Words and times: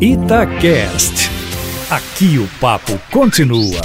Itacast. 0.00 1.28
Aqui 1.90 2.38
o 2.38 2.46
papo 2.60 2.92
continua. 3.10 3.80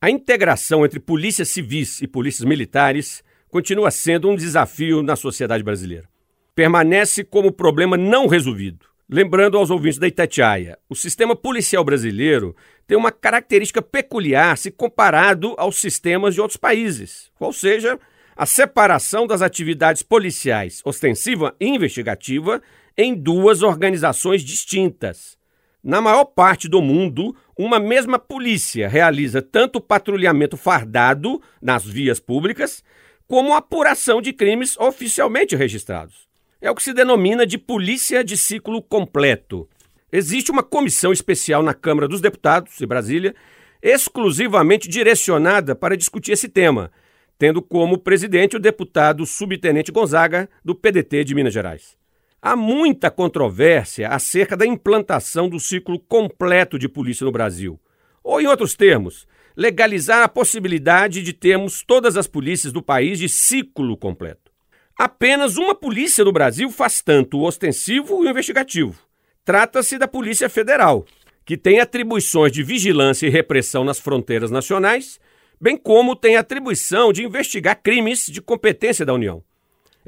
A 0.00 0.08
integração 0.08 0.84
entre 0.84 1.00
polícias 1.00 1.48
civis 1.48 2.00
e 2.00 2.06
polícias 2.06 2.46
militares 2.46 3.24
continua 3.48 3.90
sendo 3.90 4.30
um 4.30 4.36
desafio 4.36 5.02
na 5.02 5.16
sociedade 5.16 5.64
brasileira. 5.64 6.08
Permanece 6.54 7.24
como 7.24 7.50
problema 7.50 7.96
não 7.96 8.28
resolvido. 8.28 8.86
Lembrando 9.10 9.58
aos 9.58 9.68
ouvintes 9.68 9.98
da 9.98 10.06
Itatiaia, 10.06 10.78
o 10.88 10.94
sistema 10.94 11.34
policial 11.34 11.82
brasileiro 11.82 12.54
tem 12.86 12.96
uma 12.96 13.10
característica 13.10 13.82
peculiar 13.82 14.56
se 14.56 14.70
comparado 14.70 15.56
aos 15.58 15.80
sistemas 15.80 16.34
de 16.34 16.40
outros 16.40 16.56
países, 16.56 17.32
ou 17.40 17.52
seja, 17.52 17.98
a 18.36 18.46
separação 18.46 19.26
das 19.26 19.42
atividades 19.42 20.04
policiais 20.04 20.80
ostensiva 20.84 21.56
e 21.58 21.66
investigativa 21.66 22.62
em 22.98 23.14
duas 23.14 23.62
organizações 23.62 24.42
distintas. 24.42 25.38
Na 25.82 26.00
maior 26.00 26.24
parte 26.24 26.68
do 26.68 26.82
mundo, 26.82 27.34
uma 27.56 27.78
mesma 27.78 28.18
polícia 28.18 28.88
realiza 28.88 29.40
tanto 29.40 29.80
patrulhamento 29.80 30.56
fardado 30.56 31.40
nas 31.62 31.84
vias 31.84 32.18
públicas, 32.18 32.82
como 33.28 33.54
apuração 33.54 34.20
de 34.20 34.32
crimes 34.32 34.76
oficialmente 34.76 35.54
registrados. 35.54 36.28
É 36.60 36.68
o 36.68 36.74
que 36.74 36.82
se 36.82 36.92
denomina 36.92 37.46
de 37.46 37.56
polícia 37.56 38.24
de 38.24 38.36
ciclo 38.36 38.82
completo. 38.82 39.68
Existe 40.10 40.50
uma 40.50 40.64
comissão 40.64 41.12
especial 41.12 41.62
na 41.62 41.72
Câmara 41.72 42.08
dos 42.08 42.20
Deputados, 42.20 42.80
em 42.80 42.86
Brasília, 42.86 43.34
exclusivamente 43.80 44.88
direcionada 44.88 45.76
para 45.76 45.96
discutir 45.96 46.32
esse 46.32 46.48
tema 46.48 46.90
tendo 47.38 47.62
como 47.62 47.96
presidente 47.96 48.56
o 48.56 48.60
deputado 48.60 49.24
subtenente 49.24 49.92
Gonzaga, 49.92 50.50
do 50.64 50.74
PDT 50.74 51.22
de 51.22 51.34
Minas 51.34 51.54
Gerais. 51.54 51.96
Há 52.40 52.54
muita 52.54 53.10
controvérsia 53.10 54.08
acerca 54.08 54.56
da 54.56 54.66
implantação 54.66 55.48
do 55.48 55.58
ciclo 55.58 55.98
completo 55.98 56.78
de 56.78 56.88
polícia 56.88 57.24
no 57.24 57.32
Brasil. 57.32 57.80
Ou, 58.22 58.40
em 58.40 58.46
outros 58.46 58.74
termos, 58.74 59.26
legalizar 59.56 60.22
a 60.22 60.28
possibilidade 60.28 61.22
de 61.22 61.32
termos 61.32 61.82
todas 61.82 62.16
as 62.16 62.26
polícias 62.26 62.72
do 62.72 62.82
país 62.82 63.18
de 63.18 63.28
ciclo 63.28 63.96
completo. 63.96 64.52
Apenas 64.96 65.56
uma 65.56 65.74
polícia 65.74 66.24
no 66.24 66.32
Brasil 66.32 66.70
faz 66.70 67.02
tanto 67.02 67.38
o 67.38 67.44
ostensivo 67.44 68.22
e 68.22 68.26
o 68.26 68.30
investigativo. 68.30 68.98
Trata-se 69.44 69.98
da 69.98 70.06
Polícia 70.06 70.48
Federal, 70.48 71.06
que 71.44 71.56
tem 71.56 71.80
atribuições 71.80 72.52
de 72.52 72.62
vigilância 72.62 73.26
e 73.26 73.30
repressão 73.30 73.84
nas 73.84 73.98
fronteiras 73.98 74.50
nacionais 74.50 75.18
bem 75.60 75.76
como 75.76 76.14
tem 76.14 76.36
atribuição 76.36 77.12
de 77.12 77.24
investigar 77.24 77.80
crimes 77.82 78.26
de 78.26 78.40
competência 78.40 79.04
da 79.04 79.12
União. 79.12 79.42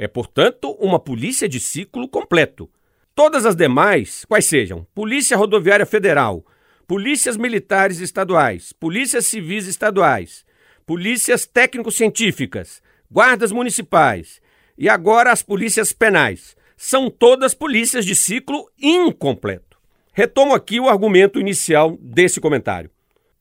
É, 0.03 0.09
portanto, 0.09 0.71
uma 0.81 0.99
polícia 0.99 1.47
de 1.47 1.61
ciclo 1.61 2.09
completo. 2.09 2.71
Todas 3.15 3.45
as 3.45 3.55
demais, 3.55 4.25
quais 4.25 4.47
sejam 4.47 4.87
Polícia 4.95 5.37
Rodoviária 5.37 5.85
Federal, 5.85 6.43
polícias 6.87 7.37
militares 7.37 8.01
estaduais, 8.01 8.73
polícias 8.73 9.27
civis 9.27 9.67
estaduais, 9.67 10.43
polícias 10.87 11.45
técnico-científicas, 11.45 12.81
guardas 13.11 13.53
municipais 13.53 14.41
e 14.79 14.89
agora 14.89 15.33
as 15.33 15.43
polícias 15.43 15.93
penais, 15.93 16.57
são 16.79 17.11
todas 17.11 17.53
polícias 17.53 18.07
de 18.07 18.15
ciclo 18.15 18.71
incompleto. 18.81 19.77
Retomo 20.15 20.55
aqui 20.55 20.81
o 20.81 20.89
argumento 20.89 21.39
inicial 21.39 21.99
desse 22.01 22.41
comentário. 22.41 22.91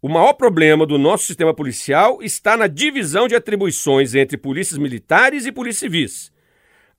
O 0.01 0.09
maior 0.09 0.33
problema 0.33 0.85
do 0.85 0.97
nosso 0.97 1.25
sistema 1.25 1.53
policial 1.53 2.21
está 2.21 2.57
na 2.57 2.67
divisão 2.67 3.29
de 3.29 3.35
atribuições 3.35 4.13
entre 4.13 4.35
polícias 4.35 4.77
militares 4.77 5.45
e 5.45 5.53
polícias 5.53 5.79
civis. 5.79 6.38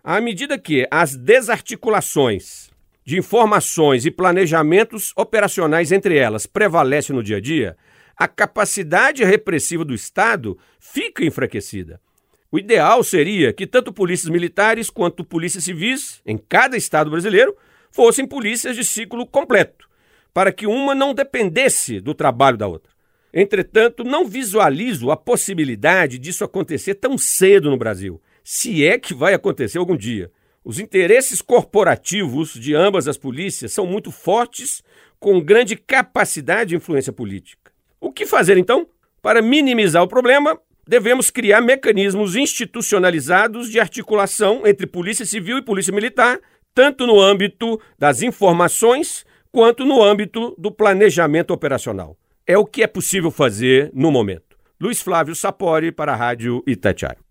À 0.03 0.19
medida 0.19 0.59
que 0.59 0.87
as 0.91 1.15
desarticulações 1.15 2.70
de 3.05 3.19
informações 3.19 4.07
e 4.07 4.11
planejamentos 4.11 5.12
operacionais 5.15 5.92
entre 5.92 6.17
elas 6.17 6.47
prevalecem 6.47 7.15
no 7.15 7.23
dia 7.23 7.37
a 7.37 7.41
dia, 7.41 7.77
a 8.17 8.27
capacidade 8.27 9.23
repressiva 9.25 9.84
do 9.84 9.95
Estado 9.95 10.57
fica 10.79 11.24
enfraquecida. 11.24 12.01
O 12.51 12.58
ideal 12.58 13.05
seria 13.05 13.52
que 13.52 13.67
tanto 13.67 13.92
polícias 13.92 14.30
militares 14.30 14.89
quanto 14.89 15.24
polícias 15.24 15.64
civis, 15.64 16.23
em 16.24 16.39
cada 16.39 16.77
estado 16.77 17.11
brasileiro, 17.11 17.55
fossem 17.91 18.27
polícias 18.27 18.77
de 18.77 18.85
ciclo 18.85 19.27
completo 19.27 19.89
para 20.33 20.53
que 20.53 20.67
uma 20.67 20.95
não 20.95 21.13
dependesse 21.13 22.01
do 22.01 22.14
trabalho 22.14 22.57
da 22.57 22.67
outra. 22.67 22.91
Entretanto, 23.33 24.03
não 24.03 24.27
visualizo 24.27 25.11
a 25.11 25.17
possibilidade 25.17 26.19
disso 26.19 26.42
acontecer 26.42 26.95
tão 26.95 27.19
cedo 27.19 27.70
no 27.70 27.77
Brasil, 27.77 28.20
se 28.45 28.84
é 28.86 28.98
que 28.98 29.14
vai 29.14 29.34
acontecer 29.34 29.78
algum 29.78 29.96
dia. 29.96 30.30
Os 30.64 30.78
interesses 30.78 31.40
corporativos 31.40 32.52
de 32.55 32.74
ambas 32.74 33.08
as 33.08 33.17
polícias 33.17 33.73
são 33.73 33.86
muito 33.86 34.11
fortes, 34.11 34.83
com 35.18 35.40
grande 35.40 35.77
capacidade 35.77 36.70
de 36.70 36.77
influência 36.77 37.12
política. 37.12 37.73
O 38.00 38.11
que 38.11 38.24
fazer 38.24 38.56
então? 38.56 38.86
Para 39.23 39.42
minimizar 39.42 40.02
o 40.02 40.08
problema, 40.08 40.58
devemos 40.86 41.30
criar 41.30 41.61
mecanismos 41.61 42.36
institucionalizados 42.36 43.70
de 43.70 43.79
articulação 43.79 44.67
entre 44.67 44.86
Polícia 44.86 45.27
Civil 45.27 45.58
e 45.58 45.62
Polícia 45.62 45.92
Militar, 45.92 46.40
tanto 46.74 47.06
no 47.06 47.20
âmbito 47.20 47.80
das 47.98 48.23
informações 48.23 49.24
quanto 49.52 49.84
no 49.84 50.02
âmbito 50.02 50.55
do 50.56 50.70
planejamento 50.70 51.52
operacional. 51.52 52.17
É 52.46 52.56
o 52.56 52.64
que 52.64 52.83
é 52.83 52.86
possível 52.86 53.30
fazer 53.30 53.90
no 53.92 54.11
momento. 54.11 54.56
Luiz 54.80 55.00
Flávio 55.00 55.34
Sapori 55.34 55.92
para 55.92 56.12
a 56.12 56.17
Rádio 56.17 56.62
Itatiaia. 56.67 57.30